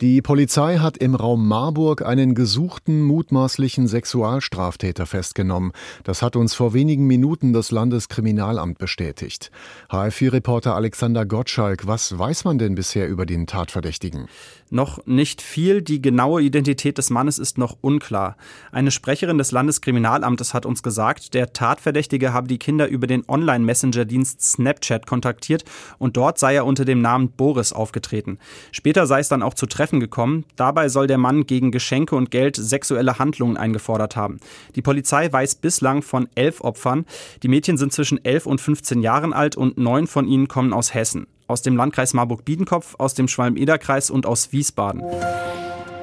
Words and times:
Die 0.00 0.22
Polizei 0.22 0.78
hat 0.78 0.96
im 0.96 1.14
Raum 1.14 1.46
Marburg 1.46 2.04
einen 2.04 2.34
gesuchten 2.34 3.02
mutmaßlichen 3.02 3.86
Sexualstraftäter 3.86 5.06
festgenommen. 5.06 5.70
Das 6.02 6.20
hat 6.20 6.34
uns 6.34 6.52
vor 6.52 6.74
wenigen 6.74 7.06
Minuten 7.06 7.52
das 7.52 7.70
Landeskriminalamt 7.70 8.78
bestätigt. 8.78 9.52
HF4-Reporter 9.90 10.74
Alexander 10.74 11.24
Gottschalk, 11.24 11.86
was 11.86 12.18
weiß 12.18 12.44
man 12.44 12.58
denn 12.58 12.74
bisher 12.74 13.08
über 13.08 13.24
den 13.24 13.46
Tatverdächtigen? 13.46 14.26
Noch 14.70 15.06
nicht 15.06 15.40
viel. 15.40 15.82
Die 15.82 16.02
genaue 16.02 16.42
Identität 16.42 16.98
des 16.98 17.10
Mannes 17.10 17.38
ist 17.38 17.58
noch 17.58 17.76
unklar. 17.80 18.36
Eine 18.72 18.90
Sprecherin 18.90 19.38
des 19.38 19.52
Landeskriminalamtes 19.52 20.54
hat 20.54 20.66
uns 20.66 20.82
gesagt, 20.82 21.34
der 21.34 21.52
Tatverdächtige 21.52 22.32
habe 22.32 22.48
die 22.48 22.58
Kinder 22.58 22.88
über 22.88 23.06
den 23.06 23.22
Online-Messenger-Dienst 23.28 24.42
Snapchat 24.42 25.06
kontaktiert 25.06 25.64
und 25.98 26.16
dort 26.16 26.40
sei 26.40 26.56
er 26.56 26.66
unter 26.66 26.84
dem 26.84 27.00
Namen 27.00 27.30
Boris 27.30 27.72
aufgetreten. 27.72 28.38
Später 28.72 29.06
sei 29.06 29.20
es 29.20 29.28
dann 29.28 29.42
auch 29.42 29.54
zu 29.54 29.66
Treffen 29.66 29.83
Treffen 29.84 30.00
gekommen. 30.00 30.46
Dabei 30.56 30.88
soll 30.88 31.06
der 31.06 31.18
Mann 31.18 31.44
gegen 31.44 31.70
Geschenke 31.70 32.16
und 32.16 32.30
Geld 32.30 32.56
sexuelle 32.56 33.18
Handlungen 33.18 33.58
eingefordert 33.58 34.16
haben. 34.16 34.40
Die 34.76 34.80
Polizei 34.80 35.30
weiß 35.30 35.56
bislang 35.56 36.00
von 36.00 36.26
elf 36.34 36.62
Opfern. 36.62 37.04
Die 37.42 37.48
Mädchen 37.48 37.76
sind 37.76 37.92
zwischen 37.92 38.24
elf 38.24 38.46
und 38.46 38.62
15 38.62 39.02
Jahren 39.02 39.34
alt 39.34 39.56
und 39.56 39.76
neun 39.76 40.06
von 40.06 40.26
ihnen 40.26 40.48
kommen 40.48 40.72
aus 40.72 40.94
Hessen. 40.94 41.26
Aus 41.48 41.60
dem 41.60 41.76
Landkreis 41.76 42.14
Marburg-Biedenkopf, 42.14 42.94
aus 42.96 43.12
dem 43.12 43.28
Schwalm-Eder-Kreis 43.28 44.10
und 44.10 44.24
aus 44.24 44.52
Wiesbaden. 44.52 45.02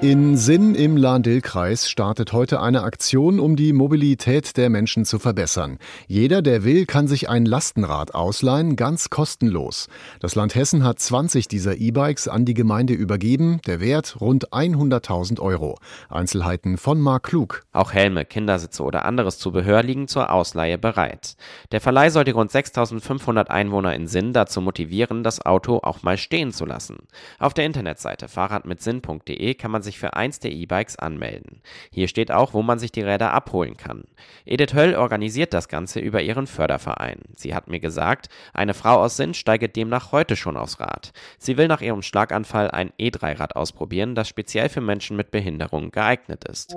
In 0.00 0.36
Sinn 0.36 0.76
im 0.76 0.96
Lahn-Dill-Kreis 0.96 1.90
startet 1.90 2.32
heute 2.32 2.60
eine 2.60 2.84
Aktion, 2.84 3.40
um 3.40 3.56
die 3.56 3.72
Mobilität 3.72 4.56
der 4.56 4.70
Menschen 4.70 5.04
zu 5.04 5.18
verbessern. 5.18 5.80
Jeder, 6.06 6.40
der 6.40 6.62
will, 6.62 6.86
kann 6.86 7.08
sich 7.08 7.28
ein 7.28 7.44
Lastenrad 7.44 8.14
ausleihen, 8.14 8.76
ganz 8.76 9.10
kostenlos. 9.10 9.88
Das 10.20 10.36
Land 10.36 10.54
Hessen 10.54 10.84
hat 10.84 11.00
20 11.00 11.48
dieser 11.48 11.78
E-Bikes 11.78 12.28
an 12.28 12.44
die 12.44 12.54
Gemeinde 12.54 12.92
übergeben, 12.92 13.60
der 13.66 13.80
Wert 13.80 14.20
rund 14.20 14.52
100.000 14.52 15.40
Euro. 15.40 15.80
Einzelheiten 16.08 16.78
von 16.78 17.00
Marc 17.00 17.24
Klug. 17.24 17.64
Auch 17.72 17.92
Helme, 17.92 18.24
Kindersitze 18.24 18.84
oder 18.84 19.04
anderes 19.04 19.40
Zubehör 19.40 19.82
liegen 19.82 20.06
zur 20.06 20.32
Ausleihe 20.32 20.78
bereit. 20.78 21.34
Der 21.72 21.80
Verleih 21.80 22.10
soll 22.10 22.22
die 22.22 22.30
rund 22.30 22.52
6.500 22.52 23.48
Einwohner 23.48 23.96
in 23.96 24.06
Sinn 24.06 24.32
dazu 24.32 24.60
motivieren, 24.60 25.24
das 25.24 25.44
Auto 25.44 25.80
auch 25.82 26.04
mal 26.04 26.16
stehen 26.16 26.52
zu 26.52 26.66
lassen. 26.66 26.98
Auf 27.40 27.52
der 27.52 27.66
Internetseite 27.66 28.28
fahrradmitsinn.de 28.28 29.54
kann 29.54 29.72
man 29.72 29.82
sich 29.82 29.87
sich 29.88 29.98
für 29.98 30.14
eins 30.14 30.38
der 30.38 30.52
E-Bikes 30.52 30.96
anmelden. 30.96 31.62
Hier 31.90 32.08
steht 32.08 32.30
auch, 32.30 32.52
wo 32.52 32.62
man 32.62 32.78
sich 32.78 32.92
die 32.92 33.02
Räder 33.02 33.32
abholen 33.32 33.76
kann. 33.76 34.04
Edith 34.44 34.74
Höll 34.74 34.94
organisiert 34.94 35.54
das 35.54 35.68
Ganze 35.68 35.98
über 36.00 36.22
ihren 36.22 36.46
Förderverein. 36.46 37.20
Sie 37.36 37.54
hat 37.54 37.68
mir 37.68 37.80
gesagt, 37.80 38.28
eine 38.52 38.74
Frau 38.74 39.02
aus 39.02 39.16
Sinn 39.16 39.34
steige 39.34 39.68
demnach 39.68 40.12
heute 40.12 40.36
schon 40.36 40.56
aufs 40.56 40.78
Rad. 40.78 41.12
Sie 41.38 41.56
will 41.56 41.68
nach 41.68 41.80
ihrem 41.80 42.02
Schlaganfall 42.02 42.70
ein 42.70 42.90
E3-Rad 43.00 43.56
ausprobieren, 43.56 44.14
das 44.14 44.28
speziell 44.28 44.68
für 44.68 44.82
Menschen 44.82 45.16
mit 45.16 45.30
Behinderung 45.30 45.90
geeignet 45.90 46.44
ist. 46.44 46.76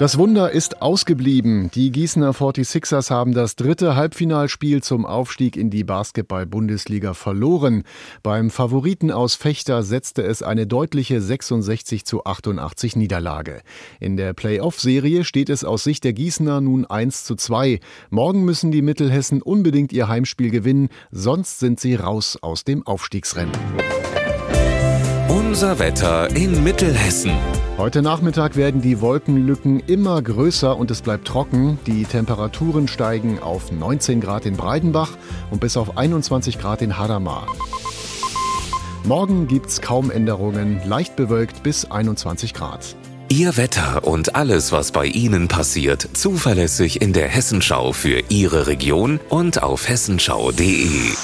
Das 0.00 0.16
Wunder 0.16 0.50
ist 0.50 0.80
ausgeblieben. 0.80 1.70
Die 1.74 1.92
Gießener 1.92 2.30
46ers 2.30 3.10
haben 3.10 3.34
das 3.34 3.54
dritte 3.54 3.96
Halbfinalspiel 3.96 4.82
zum 4.82 5.04
Aufstieg 5.04 5.58
in 5.58 5.68
die 5.68 5.84
Basketball-Bundesliga 5.84 7.12
verloren. 7.12 7.82
Beim 8.22 8.48
Favoriten 8.48 9.10
aus 9.10 9.34
Fechter 9.34 9.82
setzte 9.82 10.22
es 10.22 10.42
eine 10.42 10.66
deutliche 10.66 11.20
66 11.20 12.06
zu 12.06 12.24
88 12.24 12.96
Niederlage. 12.96 13.60
In 14.00 14.16
der 14.16 14.32
Playoff-Serie 14.32 15.24
steht 15.24 15.50
es 15.50 15.64
aus 15.64 15.84
Sicht 15.84 16.04
der 16.04 16.14
Gießener 16.14 16.62
nun 16.62 16.86
1 16.86 17.24
zu 17.24 17.34
2. 17.34 17.78
Morgen 18.08 18.46
müssen 18.46 18.70
die 18.70 18.80
Mittelhessen 18.80 19.42
unbedingt 19.42 19.92
ihr 19.92 20.08
Heimspiel 20.08 20.50
gewinnen, 20.50 20.88
sonst 21.10 21.58
sind 21.58 21.78
sie 21.78 21.96
raus 21.96 22.38
aus 22.40 22.64
dem 22.64 22.86
Aufstiegsrennen. 22.86 23.52
Unser 25.28 25.78
Wetter 25.78 26.34
in 26.34 26.64
Mittelhessen. 26.64 27.32
Heute 27.80 28.02
Nachmittag 28.02 28.56
werden 28.56 28.82
die 28.82 29.00
Wolkenlücken 29.00 29.80
immer 29.80 30.20
größer 30.20 30.76
und 30.76 30.90
es 30.90 31.00
bleibt 31.00 31.26
trocken. 31.26 31.78
Die 31.86 32.04
Temperaturen 32.04 32.88
steigen 32.88 33.38
auf 33.38 33.72
19 33.72 34.20
Grad 34.20 34.44
in 34.44 34.54
Breidenbach 34.54 35.12
und 35.50 35.62
bis 35.62 35.78
auf 35.78 35.96
21 35.96 36.58
Grad 36.58 36.82
in 36.82 36.98
Hadamar. 36.98 37.46
Morgen 39.04 39.46
gibt's 39.46 39.80
kaum 39.80 40.10
Änderungen, 40.10 40.82
leicht 40.86 41.16
bewölkt 41.16 41.62
bis 41.62 41.90
21 41.90 42.52
Grad. 42.52 42.96
Ihr 43.30 43.56
Wetter 43.56 44.06
und 44.06 44.36
alles, 44.36 44.72
was 44.72 44.92
bei 44.92 45.06
Ihnen 45.06 45.48
passiert, 45.48 46.06
zuverlässig 46.12 47.00
in 47.00 47.14
der 47.14 47.28
Hessenschau 47.28 47.94
für 47.94 48.24
Ihre 48.28 48.66
Region 48.66 49.20
und 49.30 49.62
auf 49.62 49.88
hessenschau.de. 49.88 51.14